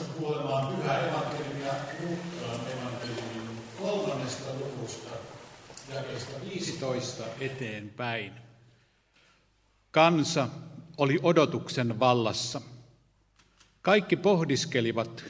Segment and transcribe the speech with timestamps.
[0.00, 5.10] tuossa kuulemaan pyhä evankeliumia Lukkaan evankeliumin kolmannesta luvusta
[5.94, 8.32] jakeesta 15 eteenpäin.
[9.90, 10.48] Kansa
[10.96, 12.60] oli odotuksen vallassa.
[13.82, 15.24] Kaikki pohdiskelivat,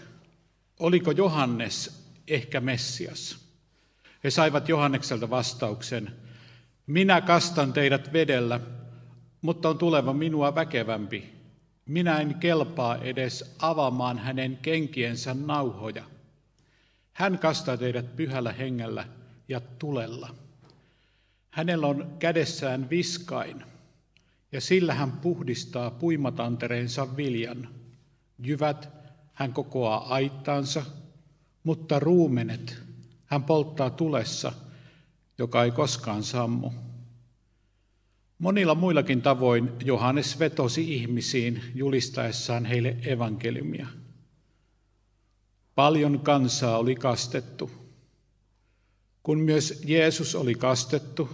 [0.78, 3.38] oliko Johannes ehkä Messias.
[4.24, 6.16] He saivat Johannekselta vastauksen,
[6.86, 8.60] minä kastan teidät vedellä,
[9.42, 11.39] mutta on tuleva minua väkevämpi.
[11.90, 16.04] Minä en kelpaa edes avaamaan hänen kenkiensä nauhoja.
[17.12, 19.06] Hän kastaa teidät pyhällä hengellä
[19.48, 20.34] ja tulella.
[21.50, 23.64] Hänellä on kädessään viskain,
[24.52, 27.68] ja sillä hän puhdistaa puimatantereensa viljan.
[28.38, 28.88] Jyvät
[29.32, 30.82] hän kokoaa aittaansa,
[31.64, 32.82] mutta ruumenet
[33.24, 34.52] hän polttaa tulessa,
[35.38, 36.70] joka ei koskaan sammu.
[38.40, 43.86] Monilla muillakin tavoin Johannes vetosi ihmisiin julistaessaan heille evankeliumia.
[45.74, 47.70] Paljon kansaa oli kastettu.
[49.22, 51.28] Kun myös Jeesus oli kastettu,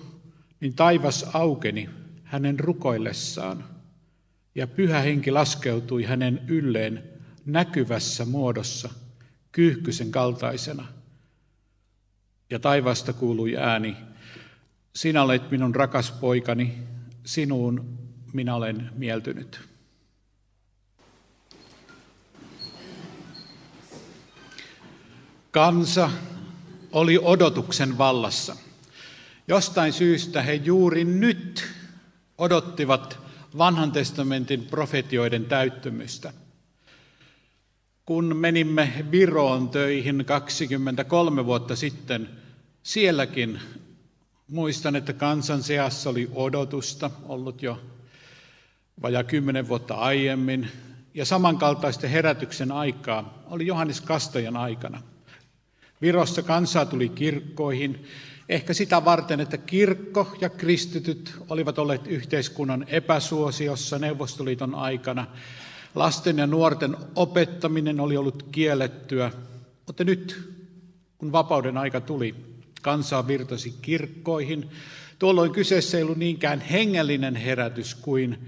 [0.61, 1.89] niin taivas aukeni
[2.23, 3.65] hänen rukoillessaan,
[4.55, 7.03] ja pyhä henki laskeutui hänen ylleen
[7.45, 8.91] näkyvässä muodossa,
[9.53, 10.87] kyyhkysen kaltaisena.
[12.51, 13.97] Ja taivasta kuului ääni,
[14.95, 16.96] sinä olet minun rakas poikani,
[17.27, 17.99] sinuun
[18.33, 19.61] minä olen mieltynyt.
[25.51, 26.11] Kansa
[26.93, 28.57] oli odotuksen vallassa.
[29.49, 31.67] Jostain syystä he juuri nyt
[32.39, 33.19] odottivat
[33.59, 36.33] vanhan testamentin profetioiden täyttymystä.
[38.07, 42.29] Kun menimme Viroon töihin 23 vuotta sitten,
[42.83, 43.61] sielläkin
[44.51, 47.81] Muistan, että kansan seassa oli odotusta ollut jo
[49.03, 50.69] vajaa kymmenen vuotta aiemmin,
[51.15, 55.03] ja samankaltaista herätyksen aikaa oli Johannes Kastajan aikana.
[56.03, 58.05] Virossa kansaa tuli kirkkoihin,
[58.49, 65.27] ehkä sitä varten, että kirkko ja kristityt olivat olleet yhteiskunnan epäsuosiossa Neuvostoliiton aikana.
[65.95, 69.33] Lasten ja nuorten opettaminen oli ollut kiellettyä,
[69.87, 70.53] mutta nyt,
[71.19, 72.56] kun vapauden aika tuli,
[72.87, 74.71] kansaa virtasi kirkkoihin.
[75.19, 78.39] Tuolloin kyseessä ei ollut niinkään hengellinen herätys kuin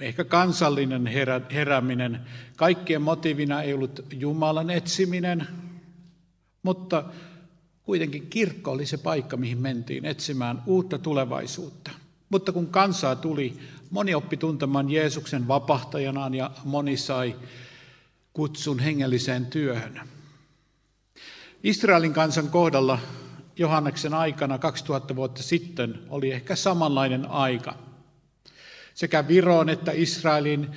[0.00, 2.20] ehkä kansallinen herä, herääminen.
[2.56, 5.46] Kaikkien motiivina ei ollut Jumalan etsiminen,
[6.62, 7.04] mutta
[7.82, 11.90] kuitenkin kirkko oli se paikka, mihin mentiin etsimään uutta tulevaisuutta.
[12.28, 13.58] Mutta kun kansaa tuli,
[13.90, 17.36] moni oppi tuntemaan Jeesuksen vapahtajanaan ja moni sai
[18.32, 20.00] kutsun hengelliseen työhön.
[21.62, 22.98] Israelin kansan kohdalla
[23.58, 27.74] Johanneksen aikana 2000 vuotta sitten oli ehkä samanlainen aika.
[28.94, 30.68] Sekä Viroon että Israelin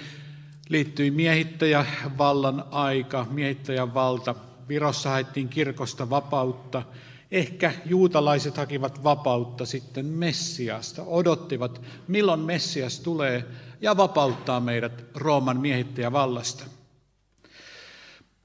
[0.69, 4.35] liittyi miehittäjävallan aika, miehittäjän valta.
[4.67, 6.83] Virossa haettiin kirkosta vapautta.
[7.31, 13.45] Ehkä juutalaiset hakivat vapautta sitten Messiasta, odottivat, milloin Messias tulee
[13.81, 16.63] ja vapauttaa meidät Rooman miehittäjävallasta.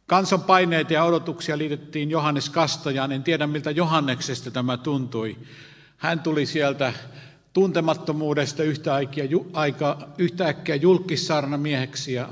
[0.06, 3.12] Kansan paineita ja odotuksia liitettiin Johannes Kastajaan.
[3.12, 5.36] En tiedä, miltä Johanneksesta tämä tuntui.
[5.96, 6.92] Hän tuli sieltä
[7.52, 12.28] tuntemattomuudesta yhtäkkiä, aika, yhtäkkiä julkissaarna mieheksi ja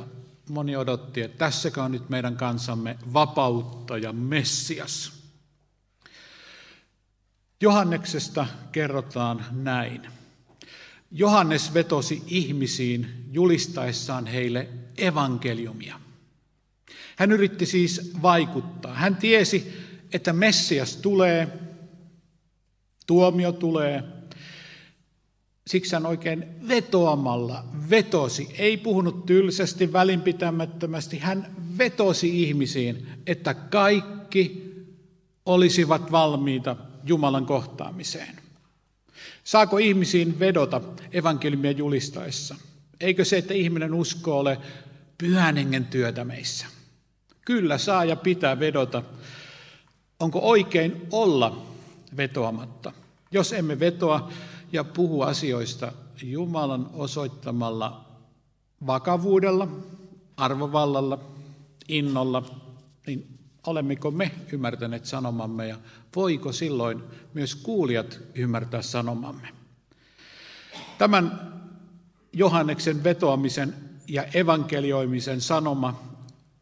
[0.48, 5.12] moni odotti, että tässäkö on nyt meidän kansamme vapauttaja Messias.
[7.60, 10.08] Johanneksesta kerrotaan näin.
[11.10, 14.68] Johannes vetosi ihmisiin julistaessaan heille
[14.98, 16.03] evankeliumia.
[17.16, 18.94] Hän yritti siis vaikuttaa.
[18.94, 19.72] Hän tiesi,
[20.12, 21.48] että Messias tulee,
[23.06, 24.04] tuomio tulee.
[25.66, 31.18] Siksi hän oikein vetoamalla vetosi, ei puhunut tylsästi, välinpitämättömästi.
[31.18, 34.74] Hän vetosi ihmisiin, että kaikki
[35.46, 38.36] olisivat valmiita Jumalan kohtaamiseen.
[39.44, 40.80] Saako ihmisiin vedota
[41.12, 42.56] evankeliumia julistaessa?
[43.00, 44.58] Eikö se, että ihminen uskoo, ole
[45.18, 46.66] pyhän hengen työtä meissä?
[47.44, 49.02] Kyllä saa ja pitää vedota.
[50.20, 51.66] Onko oikein olla
[52.16, 52.92] vetoamatta?
[53.30, 54.28] Jos emme vetoa
[54.72, 58.04] ja puhu asioista Jumalan osoittamalla
[58.86, 59.68] vakavuudella,
[60.36, 61.18] arvovallalla,
[61.88, 62.60] innolla,
[63.06, 65.78] niin olemmeko me ymmärtäneet sanomamme ja
[66.16, 67.02] voiko silloin
[67.34, 69.48] myös kuulijat ymmärtää sanomamme?
[70.98, 71.52] Tämän
[72.32, 73.74] Johanneksen vetoamisen
[74.08, 76.14] ja evankelioimisen sanoma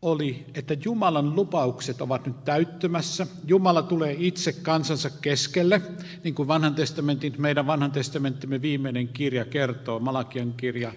[0.03, 3.27] oli, että Jumalan lupaukset ovat nyt täyttymässä.
[3.47, 5.83] Jumala tulee itse kansansa keskelle,
[6.25, 10.93] niin kuin vanhan testamentin, meidän vanhan testamenttimme viimeinen kirja kertoo, Malakian kirja.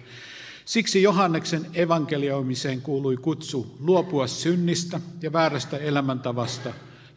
[0.64, 6.68] Siksi Johanneksen evankelioimiseen kuului kutsu luopua synnistä ja väärästä elämäntavasta.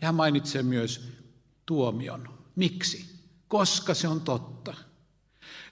[0.01, 1.09] Ja hän mainitsee myös
[1.65, 2.29] tuomion.
[2.55, 3.05] Miksi?
[3.47, 4.73] Koska se on totta.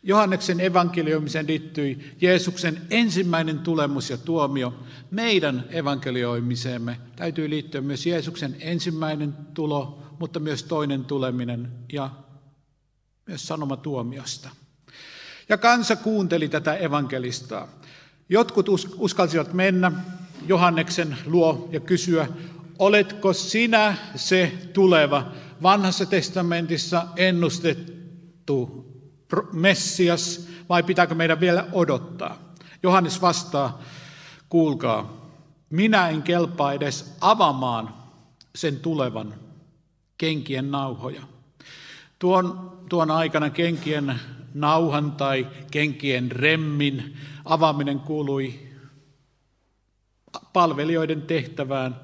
[0.08, 4.74] Johanneksen evankelioimiseen liittyi Jeesuksen ensimmäinen tulemus ja tuomio.
[5.12, 12.10] Meidän evankelioimiseemme täytyy liittyä myös Jeesuksen ensimmäinen tulo, mutta myös toinen tuleminen ja
[13.28, 14.50] myös sanoma tuomiosta.
[15.50, 17.68] Ja kansa kuunteli tätä evankelistaa.
[18.30, 19.92] Jotkut uskalsivat mennä
[20.48, 22.28] Johanneksen luo ja kysyä,
[22.80, 25.32] oletko sinä se tuleva,
[25.64, 28.88] vanhassa testamentissa ennustettu
[29.54, 32.38] Messias, vai pitääkö meidän vielä odottaa?
[32.84, 33.82] Johannes vastaa,
[34.50, 35.28] kuulkaa,
[35.70, 37.94] minä en kelpaa edes avamaan
[38.56, 39.34] sen tulevan
[40.18, 41.22] kenkien nauhoja.
[42.20, 44.20] Tuon, tuon aikana kenkien
[44.54, 48.68] nauhan tai kenkien remmin avaaminen kuului
[50.54, 51.96] palvelijoiden tehtävään.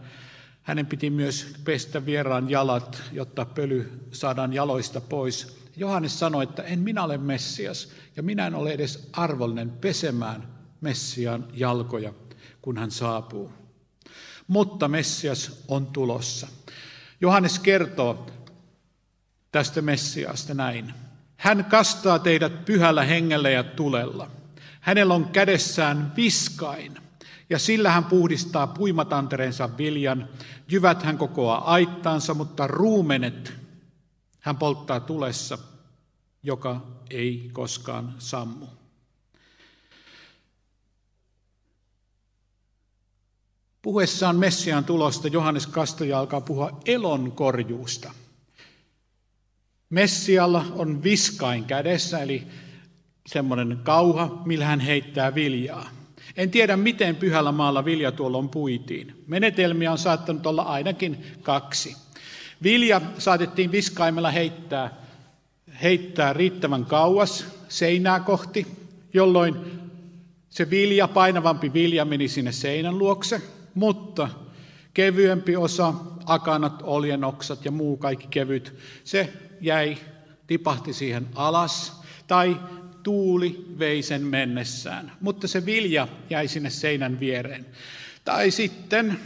[0.62, 5.63] Hänen piti myös pestä vieraan jalat, jotta pöly saadaan jaloista pois.
[5.76, 10.48] Johannes sanoi, että en minä ole Messias ja minä en ole edes arvollinen pesemään
[10.82, 12.14] Messiaan jalkoja,
[12.62, 13.52] kun hän saapuu.
[14.48, 16.48] Mutta Messias on tulossa.
[17.22, 18.28] Johannes kertoo
[19.52, 20.94] tästä Messiasta näin.
[21.38, 24.32] Hän kastaa teidät pyhällä hengellä ja tulella.
[24.80, 26.98] Hänellä on kädessään viskain,
[27.50, 30.30] ja sillä hän puhdistaa puimatantereensa viljan.
[30.68, 33.63] Jyvät hän kokoaa aittaansa, mutta ruumenet
[34.44, 35.58] hän polttaa tulessa,
[36.44, 38.66] joka ei koskaan sammu.
[43.82, 48.12] Puhuessaan Messiaan tulosta Johannes Kastaja alkaa puhua elonkorjuusta–
[49.94, 52.44] Messialla on viskain kädessä, eli
[53.28, 55.90] semmoinen kauha, millä hän heittää viljaa.
[56.38, 59.24] En tiedä, miten pyhällä maalla vilja tuolloin puitiin.
[59.28, 61.96] Menetelmiä on saattanut olla ainakin kaksi.
[62.64, 64.94] Vilja saatettiin viskaimella heittää,
[65.84, 68.68] heittää riittävän kauas seinää kohti,
[69.14, 69.56] jolloin
[70.50, 73.42] se vilja, painavampi vilja meni sinne seinän luokse,
[73.74, 74.30] mutta
[74.94, 75.94] kevyempi osa,
[76.26, 78.74] akanat, oljenoksat ja muu kaikki kevyt,
[79.04, 79.98] se jäi,
[80.48, 82.60] tipahti siihen alas, tai
[83.04, 87.66] tuuli vei sen mennessään, mutta se vilja jäi sinne seinän viereen.
[88.26, 89.20] Tai sitten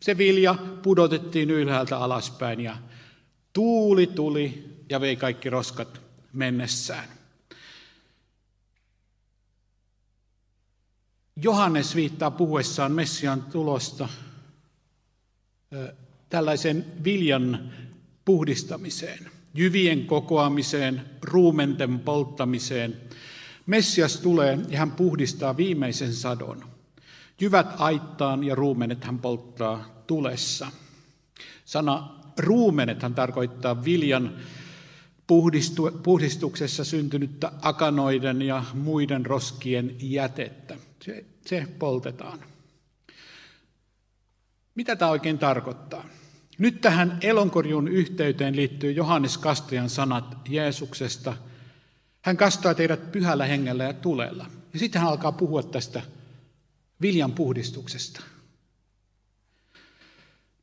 [0.00, 2.76] se vilja pudotettiin ylhäältä alaspäin ja
[3.52, 6.00] tuuli tuli ja vei kaikki roskat
[6.32, 7.08] mennessään.
[11.36, 14.08] Johannes viittaa puhuessaan Messian tulosta
[16.28, 17.72] tällaisen viljan
[18.24, 23.00] puhdistamiseen jyvien kokoamiseen, ruumenten polttamiseen.
[23.66, 26.77] Messias tulee ja hän puhdistaa viimeisen sadon.
[27.40, 30.70] Jyvät aittaan ja ruumenet hän polttaa tulessa.
[31.64, 34.36] Sana ruumenet hän tarkoittaa viljan
[36.02, 40.76] puhdistuksessa syntynyttä akanoiden ja muiden roskien jätettä.
[41.02, 42.38] Se, se poltetaan.
[44.74, 46.04] Mitä tämä oikein tarkoittaa?
[46.58, 51.36] Nyt tähän elonkorjun yhteyteen liittyy Johannes Kastajan sanat Jeesuksesta.
[52.22, 54.46] Hän kastaa teidät pyhällä hengellä ja tulella.
[54.72, 56.02] Ja sitten hän alkaa puhua tästä
[57.02, 58.20] viljan puhdistuksesta.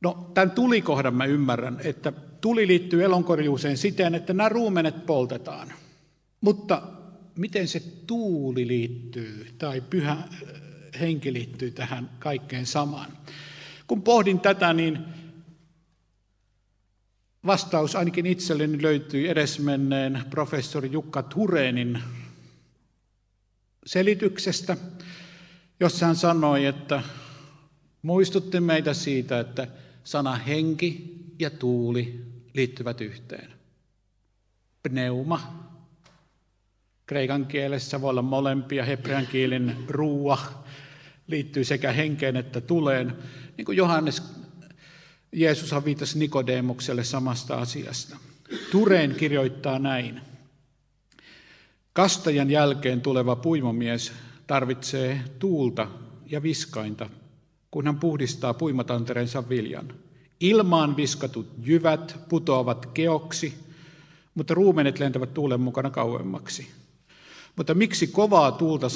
[0.00, 5.72] No, tämän tulikohdan mä ymmärrän, että tuli liittyy elonkorjuuseen siten, että nämä ruumenet poltetaan.
[6.40, 6.82] Mutta
[7.36, 10.16] miten se tuuli liittyy tai pyhä
[11.00, 13.12] henki liittyy tähän kaikkeen samaan?
[13.86, 14.98] Kun pohdin tätä, niin
[17.46, 22.02] Vastaus ainakin itselleni löytyi edesmenneen professori Jukka Turenin
[23.86, 24.76] selityksestä,
[25.80, 27.02] jossa hän sanoi, että
[28.02, 29.68] muistutti meitä siitä, että
[30.04, 33.52] sana henki ja tuuli liittyvät yhteen.
[34.82, 35.66] Pneuma.
[37.06, 40.38] Kreikan kielessä voi olla molempia, hebrean kielin ruua
[41.26, 43.16] liittyy sekä henkeen että tuleen.
[43.56, 44.22] Niin kuin Johannes
[45.32, 48.16] Jeesushan viitasi Nikodemukselle samasta asiasta.
[48.70, 50.20] Tureen kirjoittaa näin.
[51.92, 54.12] Kastajan jälkeen tuleva puimomies
[54.46, 55.88] tarvitsee tuulta
[56.26, 57.10] ja viskainta,
[57.70, 59.94] kun hän puhdistaa puimatantereensa viljan.
[60.40, 63.54] Ilmaan viskatut jyvät putoavat keoksi,
[64.34, 66.68] mutta ruumenet lentävät tuulen mukana kauemmaksi.
[67.56, 68.88] Mutta miksi kovaa tuulta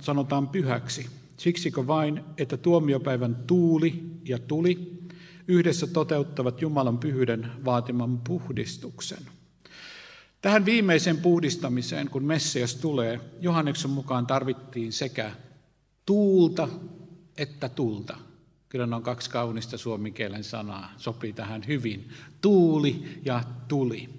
[0.00, 1.06] sanotaan pyhäksi?
[1.36, 5.02] Siksikö vain, että tuomiopäivän tuuli ja tuli
[5.48, 9.35] yhdessä toteuttavat Jumalan pyhyyden vaatiman puhdistuksen.
[10.46, 15.32] Tähän viimeiseen puhdistamiseen, kun Messias tulee, Johanneksen mukaan tarvittiin sekä
[16.06, 16.68] tuulta
[17.36, 18.16] että tulta.
[18.68, 22.08] Kyllä ne on kaksi kaunista suomikielen sanaa, sopii tähän hyvin.
[22.40, 24.10] Tuuli ja tuli.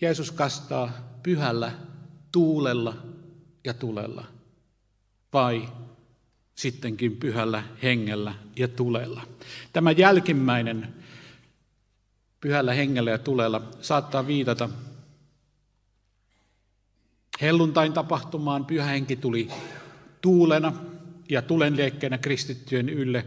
[0.00, 1.72] Jeesus kastaa pyhällä
[2.32, 2.96] tuulella
[3.64, 4.24] ja tulella,
[5.32, 5.68] vai
[6.54, 9.22] sittenkin pyhällä hengellä ja tulella.
[9.72, 11.01] Tämä jälkimmäinen
[12.42, 14.68] pyhällä hengellä ja tulella saattaa viitata
[17.40, 18.64] helluntain tapahtumaan.
[18.64, 19.48] Pyhä henki tuli
[20.20, 20.72] tuulena
[21.28, 23.26] ja tulenliekkeenä kristittyjen ylle.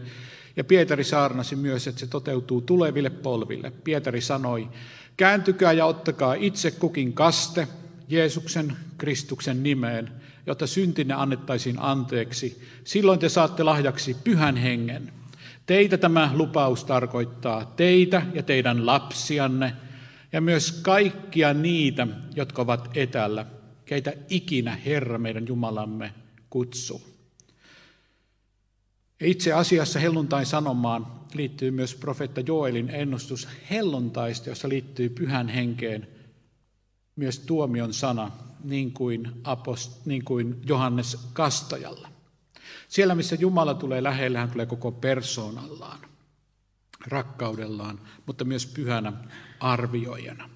[0.56, 3.72] Ja Pietari saarnasi myös, että se toteutuu tuleville polville.
[3.84, 4.68] Pietari sanoi,
[5.16, 7.68] kääntykää ja ottakaa itse kukin kaste
[8.08, 10.12] Jeesuksen Kristuksen nimeen,
[10.46, 12.62] jotta syntinne annettaisiin anteeksi.
[12.84, 15.12] Silloin te saatte lahjaksi pyhän hengen.
[15.66, 19.72] Teitä tämä lupaus tarkoittaa, teitä ja teidän lapsianne,
[20.32, 23.46] ja myös kaikkia niitä, jotka ovat etällä,
[23.84, 26.14] keitä ikinä Herra meidän Jumalamme
[26.50, 27.02] kutsuu.
[29.20, 36.08] Itse asiassa helluntain sanomaan liittyy myös profeetta Joelin ennustus helluntaista, jossa liittyy pyhän henkeen
[37.16, 38.30] myös tuomion sana,
[38.64, 42.15] niin kuin, apost, niin kuin Johannes Kastajalla.
[42.88, 46.00] Siellä, missä Jumala tulee lähelle, hän tulee koko persoonallaan,
[47.06, 49.12] rakkaudellaan, mutta myös pyhänä
[49.60, 50.50] arvioijana.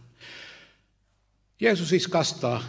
[1.61, 2.63] Jeesus siis kastaa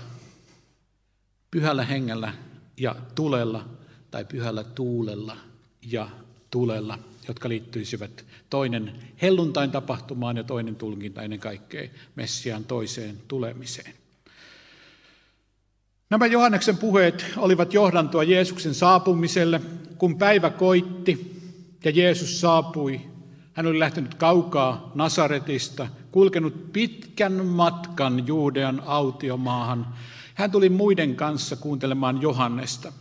[1.51, 2.33] pyhällä hengellä
[2.77, 3.69] ja tulella
[4.11, 5.37] tai pyhällä tuulella
[5.81, 6.09] ja
[6.51, 14.00] tulella, jotka liittyisivät toinen helluntain tapahtumaan ja toinen tulkinta ennen kaikkea Messiaan toiseen tulemiseen.
[16.11, 19.61] Nämä Johanneksen puheet olivat johdantoa Jeesuksen saapumiselle,
[19.97, 21.41] kun päivä koitti
[21.83, 23.01] ja Jeesus saapui.
[23.53, 29.87] Hän oli lähtenyt kaukaa Nasaretista, kulkenut pitkän matkan Juudean autiomaahan.
[30.33, 32.93] Hän tuli muiden kanssa kuuntelemaan Johannesta.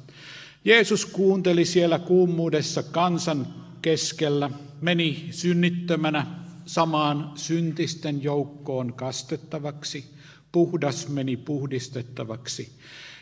[0.65, 3.47] Jeesus kuunteli siellä kuumuudessa kansan
[3.83, 4.51] keskellä,
[4.81, 6.27] meni synnittömänä
[6.67, 10.20] samaan syntisten joukkoon kastettavaksi,
[10.53, 12.73] puhdas meni puhdistettavaksi.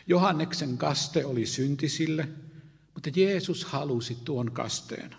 [0.07, 2.27] Johanneksen kaste oli syntisille,
[2.93, 5.15] mutta Jeesus halusi tuon kasteen.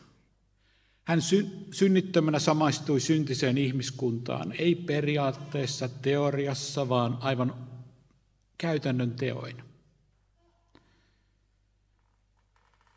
[1.04, 7.54] Hän sy- synnittömänä samaistui syntiseen ihmiskuntaan, ei periaatteessa, teoriassa, vaan aivan
[8.58, 9.69] käytännön teoin.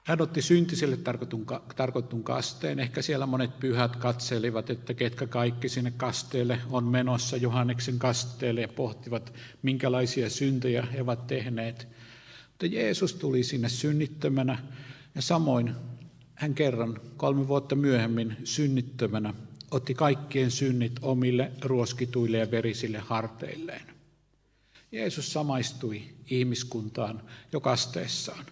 [0.03, 0.97] Hän otti syntiselle
[1.75, 2.79] tarkoittun kasteen.
[2.79, 8.67] Ehkä siellä monet pyhät katselivat, että ketkä kaikki sinne kasteelle on menossa Johanneksen kasteelle ja
[8.67, 11.87] pohtivat, minkälaisia syntejä he ovat tehneet.
[12.49, 14.57] Mutta Jeesus tuli sinne synnittömänä
[15.15, 15.75] ja samoin
[16.35, 19.33] hän kerran kolme vuotta myöhemmin synnittömänä
[19.71, 23.85] otti kaikkien synnit omille ruoskituille ja verisille harteilleen.
[24.91, 28.45] Jeesus samaistui ihmiskuntaan jo kasteessaan.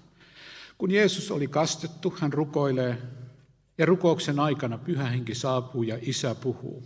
[0.82, 2.98] Kun Jeesus oli kastettu, hän rukoilee
[3.78, 6.84] ja rukouksen aikana pyhä henki saapuu ja isä puhuu.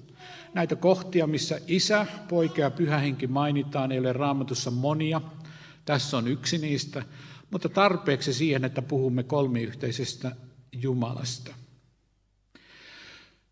[0.53, 5.21] Näitä kohtia, missä isä, poika ja pyhä henki mainitaan, ei ole raamatussa monia.
[5.85, 7.03] Tässä on yksi niistä,
[7.51, 10.35] mutta tarpeeksi siihen, että puhumme kolmiyhteisestä
[10.71, 11.53] Jumalasta.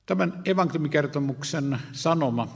[0.05, 2.55] Tämän evankeliumikertomuksen sanoma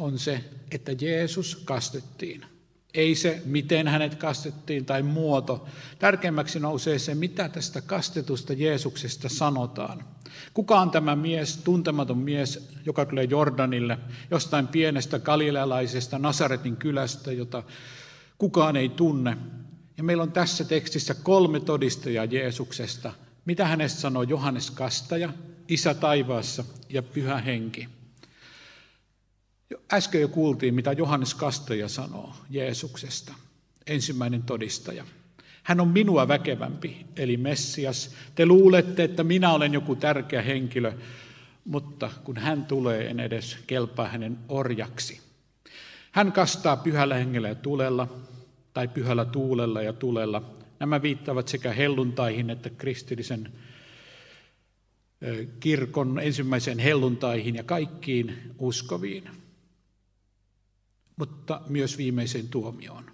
[0.00, 2.44] on se, että Jeesus kastettiin.
[2.94, 5.66] Ei se, miten hänet kastettiin tai muoto.
[5.98, 10.04] Tärkeimmäksi nousee se, mitä tästä kastetusta Jeesuksesta sanotaan.
[10.54, 13.98] Kuka on tämä mies, tuntematon mies, joka tulee Jordanille,
[14.30, 17.62] jostain pienestä galilealaisesta Nasaretin kylästä, jota
[18.38, 19.36] kukaan ei tunne.
[19.96, 23.12] Ja meillä on tässä tekstissä kolme todistajaa Jeesuksesta.
[23.44, 25.32] Mitä hänestä sanoo Johannes Kastaja,
[25.68, 27.99] Isä taivaassa ja Pyhä Henki.
[29.92, 33.34] Äsken jo kuultiin, mitä Johannes Kastaja sanoo Jeesuksesta,
[33.86, 35.04] ensimmäinen todistaja.
[35.62, 38.14] Hän on minua väkevämpi, eli Messias.
[38.34, 40.92] Te luulette, että minä olen joku tärkeä henkilö,
[41.64, 45.20] mutta kun hän tulee, en edes kelpaa hänen orjaksi.
[46.12, 48.08] Hän kastaa pyhällä hengellä ja tulella,
[48.74, 50.42] tai pyhällä tuulella ja tulella.
[50.80, 53.52] Nämä viittaavat sekä helluntaihin että kristillisen
[55.60, 59.24] kirkon ensimmäiseen helluntaihin ja kaikkiin uskoviin
[61.20, 63.10] mutta myös viimeiseen tuomioon.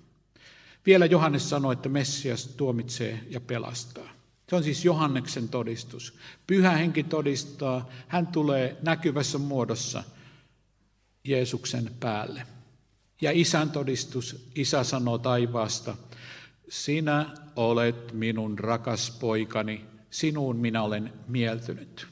[0.86, 4.08] Vielä Johannes sanoi, että Messias tuomitsee ja pelastaa.
[4.48, 6.14] Se on siis Johanneksen todistus.
[6.46, 10.04] Pyhä henki todistaa, hän tulee näkyvässä muodossa
[11.24, 12.46] Jeesuksen päälle.
[13.20, 15.96] Ja isän todistus, isä sanoo taivaasta,
[16.68, 22.06] sinä olet minun rakas poikani, sinuun minä olen mieltynyt.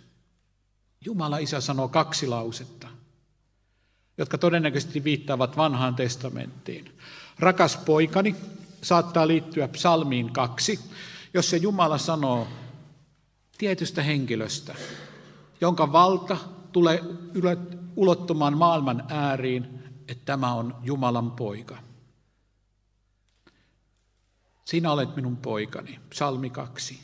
[1.05, 2.84] Jumala isä sanoo kaksi lausetta
[4.19, 6.99] jotka todennäköisesti viittaavat vanhaan testamenttiin.
[7.39, 8.37] Rakas poikani,
[8.83, 10.81] saattaa liittyä psalmiin kaksi,
[11.35, 12.49] jossa Jumala sanoo
[13.59, 14.75] tietystä henkilöstä,
[15.61, 16.37] jonka valta
[16.73, 17.01] tulee
[17.97, 21.79] ulottumaan maailman ääriin, että tämä on Jumalan poika.
[24.65, 26.99] Sinä olet minun poikani, psalmi 2.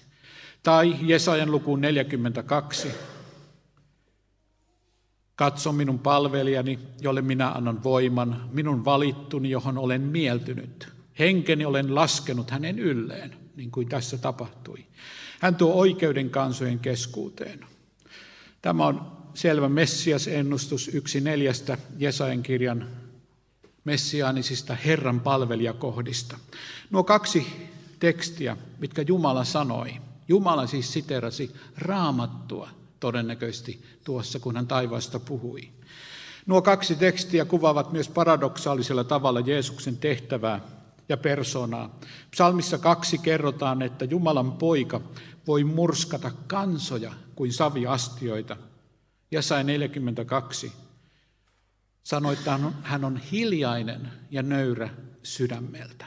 [0.62, 2.94] Tai Jesajan luku 42.
[5.40, 10.88] Katso minun palvelijani, jolle minä annan voiman, minun valittuni, johon olen mieltynyt.
[11.18, 14.86] Henkeni olen laskenut hänen ylleen, niin kuin tässä tapahtui.
[15.40, 17.66] Hän tuo oikeuden kansojen keskuuteen.
[18.62, 22.88] Tämä on selvä Messias-ennustus yksi neljästä Jesajan kirjan
[23.84, 26.38] messiaanisista Herran palvelijakohdista.
[26.90, 27.46] Nuo kaksi
[27.98, 29.92] tekstiä, mitkä Jumala sanoi.
[30.28, 35.68] Jumala siis siterasi raamattua todennäköisesti tuossa, kun hän taivaasta puhui.
[36.46, 40.60] Nuo kaksi tekstiä kuvaavat myös paradoksaalisella tavalla Jeesuksen tehtävää
[41.08, 42.00] ja persoonaa.
[42.30, 45.00] Psalmissa kaksi kerrotaan, että Jumalan poika
[45.46, 48.56] voi murskata kansoja kuin saviastioita.
[49.30, 50.72] Jesaja 42
[52.02, 54.88] sanoi, että hän on hiljainen ja nöyrä
[55.22, 56.06] sydämeltä.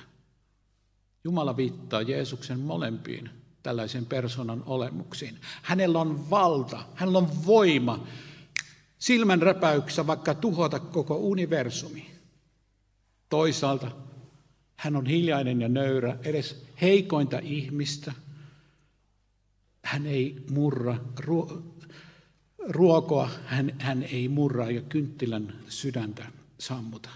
[1.24, 3.30] Jumala viittaa Jeesuksen molempiin
[3.63, 5.38] tällaisen persoonan olemuksiin.
[5.62, 8.08] Hänellä on valta, hänellä on voima
[9.00, 12.12] silmän räpäyksessä vaikka tuhota koko universumi.
[13.29, 13.91] Toisaalta
[14.75, 18.13] hän on hiljainen ja nöyrä, edes heikointa ihmistä.
[19.84, 20.98] Hän ei murra
[22.70, 26.25] ruokoa, hän, hän ei murra ja kynttilän sydäntä
[26.58, 27.10] sammuta.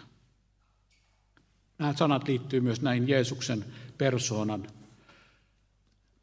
[1.80, 3.66] Nämä sanat liittyy myös näin Jeesuksen
[3.98, 4.68] persoonan,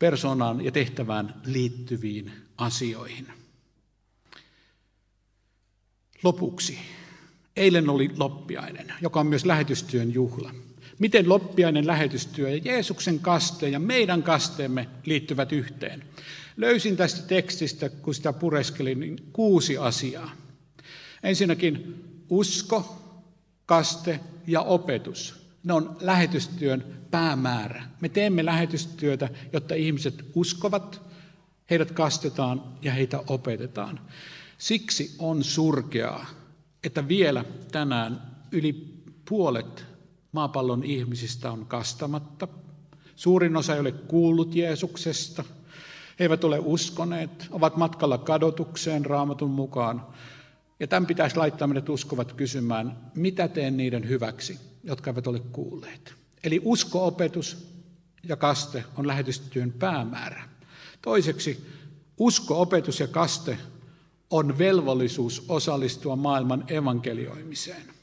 [0.04, 3.26] persoonaan ja tehtävään liittyviin asioihin.
[6.22, 6.78] Lopuksi.
[7.56, 10.54] Eilen oli loppiainen, joka on myös lähetystyön juhla.
[10.98, 16.04] Miten loppiainen lähetystyö ja Jeesuksen kaste ja meidän kasteemme liittyvät yhteen?
[16.56, 20.30] Löysin tästä tekstistä, kun sitä pureskelin, niin kuusi asiaa.
[21.22, 22.98] Ensinnäkin usko,
[23.66, 25.34] kaste ja opetus.
[25.62, 27.82] Ne on lähetystyön päämäärä.
[28.00, 31.02] Me teemme lähetystyötä, jotta ihmiset uskovat,
[31.70, 34.00] heidät kastetaan ja heitä opetetaan.
[34.58, 36.26] Siksi on surkeaa,
[36.84, 38.22] että vielä tänään
[38.52, 38.94] yli
[39.28, 39.86] puolet
[40.32, 42.48] maapallon ihmisistä on kastamatta.
[43.16, 45.44] Suurin osa ei ole kuullut Jeesuksesta.
[46.18, 50.06] He eivät ole uskoneet, ovat matkalla kadotukseen raamatun mukaan.
[50.80, 56.23] Ja tämän pitäisi laittaa meidät uskovat kysymään, mitä teen niiden hyväksi, jotka eivät ole kuulleet.
[56.44, 57.66] Eli uskoopetus
[58.22, 60.48] ja kaste on lähetystyön päämäärä.
[61.02, 61.66] Toiseksi
[62.18, 63.58] uskoopetus ja kaste
[64.30, 67.94] on velvollisuus osallistua maailman evankelioimiseen.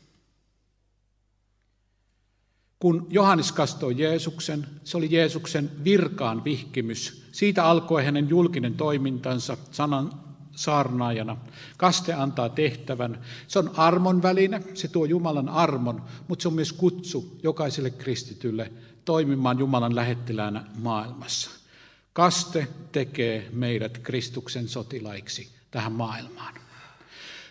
[2.79, 7.23] Kun Johannes kastoi Jeesuksen, se oli Jeesuksen virkaan vihkimys.
[7.31, 10.30] Siitä alkoi hänen julkinen toimintansa sanan
[10.63, 11.37] saarnaajana.
[11.77, 13.21] Kaste antaa tehtävän.
[13.47, 18.71] Se on armon väline, se tuo Jumalan armon, mutta se on myös kutsu jokaiselle kristitylle
[19.05, 21.51] toimimaan Jumalan lähettiläänä maailmassa.
[22.13, 26.53] Kaste tekee meidät Kristuksen sotilaiksi tähän maailmaan.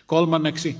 [0.07, 0.77] Kolmanneksi,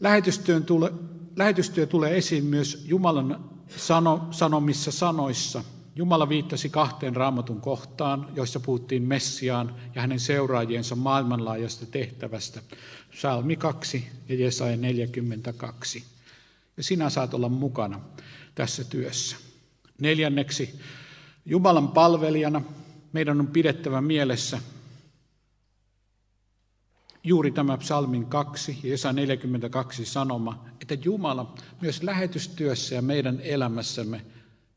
[0.00, 0.92] lähetystyön tule,
[1.36, 3.44] lähetystyö tulee esiin myös Jumalan
[3.76, 5.64] sano, sanomissa sanoissa.
[5.96, 12.62] Jumala viittasi kahteen raamatun kohtaan, joissa puhuttiin Messiaan ja hänen seuraajiensa maailmanlaajasta tehtävästä.
[13.14, 16.04] Salmi 2 ja Jesaja 42.
[16.76, 18.00] Ja sinä saat olla mukana
[18.54, 19.36] tässä työssä.
[19.98, 20.80] Neljänneksi,
[21.46, 22.62] Jumalan palvelijana
[23.12, 24.58] meidän on pidettävä mielessä
[27.24, 34.22] juuri tämä psalmin 2 ja Esa 42 sanoma, että Jumala myös lähetystyössä ja meidän elämässämme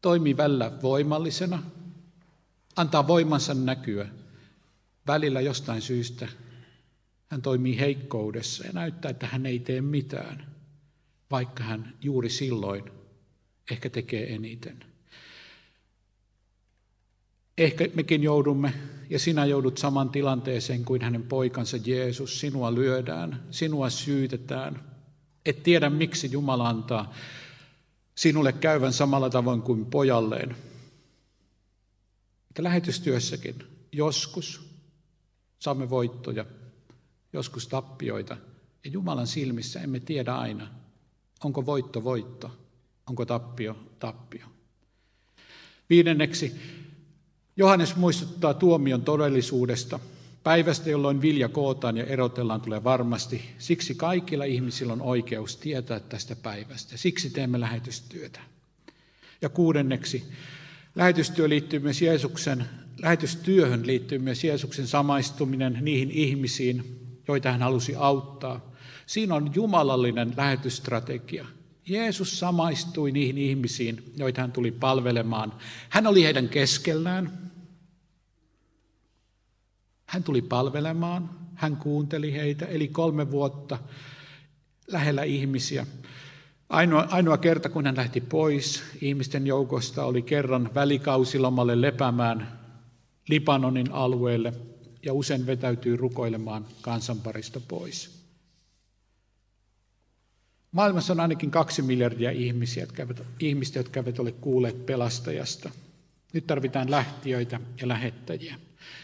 [0.05, 1.63] toimii välillä voimallisena,
[2.75, 4.07] antaa voimansa näkyä.
[5.07, 6.27] Välillä jostain syystä
[7.27, 10.47] hän toimii heikkoudessa ja näyttää, että hän ei tee mitään,
[11.31, 12.83] vaikka hän juuri silloin
[13.71, 14.85] ehkä tekee eniten.
[17.57, 18.73] Ehkä mekin joudumme,
[19.09, 22.39] ja sinä joudut saman tilanteeseen kuin hänen poikansa Jeesus.
[22.39, 24.83] Sinua lyödään, sinua syytetään.
[25.45, 27.13] Et tiedä, miksi Jumala antaa
[28.15, 30.55] sinulle käyvän samalla tavoin kuin pojalleen.
[32.49, 33.55] Että lähetystyössäkin
[33.91, 34.61] joskus
[35.59, 36.45] saamme voittoja,
[37.33, 38.37] joskus tappioita.
[38.85, 40.67] Ja Jumalan silmissä emme tiedä aina,
[41.43, 42.51] onko voitto voitto,
[43.07, 44.45] onko tappio tappio.
[45.89, 46.55] Viidenneksi,
[47.57, 49.99] Johannes muistuttaa tuomion todellisuudesta.
[50.45, 53.41] Päivästä, jolloin vilja kootaan ja erotellaan, tulee varmasti.
[53.57, 56.97] Siksi kaikilla ihmisillä on oikeus tietää tästä päivästä.
[56.97, 58.39] Siksi teemme lähetystyötä.
[59.41, 60.23] Ja kuudenneksi,
[60.95, 62.65] lähetystyö liittyy myös Jeesuksen,
[63.01, 68.73] lähetystyöhön liittyy myös Jeesuksen samaistuminen niihin ihmisiin, joita hän halusi auttaa.
[69.05, 71.45] Siinä on jumalallinen lähetysstrategia.
[71.87, 75.53] Jeesus samaistui niihin ihmisiin, joita hän tuli palvelemaan.
[75.89, 77.44] Hän oli heidän keskellään.
[80.15, 83.77] Hän tuli palvelemaan, hän kuunteli heitä, eli kolme vuotta
[84.87, 85.87] lähellä ihmisiä.
[86.69, 92.59] Ainoa, ainoa kerta, kun hän lähti pois ihmisten joukosta, oli kerran välikausilomalle lepäämään
[93.29, 94.53] Libanonin alueelle
[95.05, 98.25] ja usein vetäytyy rukoilemaan kansanparista pois.
[100.71, 105.69] Maailmassa on ainakin kaksi miljardia ihmisiä, jotka eivät, ihmistä, jotka eivät ole kuulleet pelastajasta.
[106.33, 108.55] Nyt tarvitaan lähtiöitä ja lähettäjiä.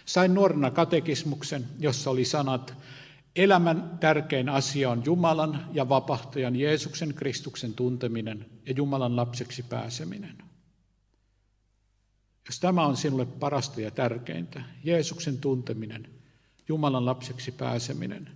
[0.05, 2.73] Sain nuorena katekismuksen, jossa oli sanat,
[3.35, 10.37] elämän tärkein asia on Jumalan ja vapahtajan Jeesuksen Kristuksen tunteminen ja Jumalan lapseksi pääseminen.
[12.45, 16.07] Jos tämä on sinulle parasta ja tärkeintä, Jeesuksen tunteminen,
[16.67, 18.29] Jumalan lapseksi pääseminen,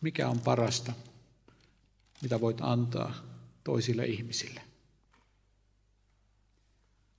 [0.00, 0.92] mikä on parasta,
[2.22, 3.14] mitä voit antaa
[3.64, 4.65] toisille ihmisille?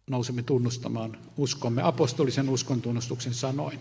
[0.10, 3.80] Nousemme tunnustamaan uskomme apostolisen uskon tunnustuksen sanoin.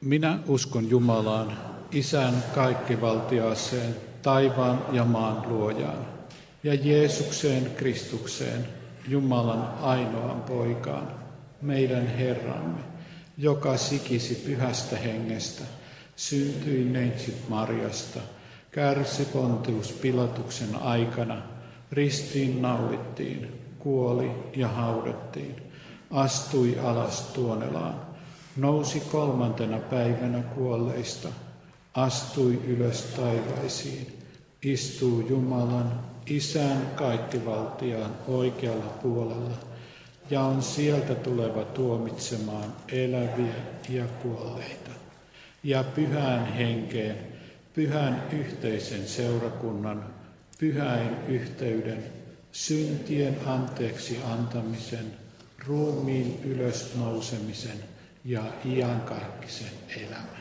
[0.00, 1.58] Minä uskon Jumalaan,
[1.92, 6.06] Isän kaikkivaltiaaseen, taivaan ja maan luojaan,
[6.64, 8.68] ja Jeesukseen Kristukseen,
[9.08, 11.08] Jumalan ainoan poikaan,
[11.62, 12.80] meidän Herramme,
[13.38, 15.64] joka sikisi pyhästä hengestä,
[16.16, 18.20] syntyi neitsyt Marjasta,
[18.70, 21.42] kärsi Pontius Pilatuksen aikana,
[21.92, 25.56] ristiin naulittiin, kuoli ja haudattiin,
[26.10, 28.00] astui alas tuonelaan,
[28.56, 31.28] nousi kolmantena päivänä kuolleista,
[31.94, 34.18] astui ylös taivaisiin,
[34.62, 39.56] istuu Jumalan Isän kaikkivaltiaan oikealla puolella.
[40.30, 43.54] Ja on sieltä tuleva tuomitsemaan eläviä
[43.88, 44.90] ja kuolleita.
[45.62, 47.18] Ja pyhään henkeen,
[47.74, 50.04] pyhän yhteisen seurakunnan,
[50.60, 52.04] pyhäin yhteyden,
[52.52, 55.06] syntien anteeksi antamisen,
[55.66, 57.84] ruumiin ylösnousemisen
[58.24, 60.39] ja iankaikkisen elämän.